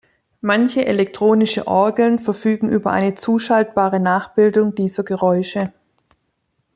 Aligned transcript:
Manche 0.41 0.83
elektronische 0.87 1.67
Orgeln 1.67 2.17
verfügen 2.17 2.69
über 2.69 2.89
eine 2.89 3.13
zuschaltbare 3.13 3.99
Nachbildung 3.99 4.73
dieser 4.73 5.03
Geräusche. 5.03 5.73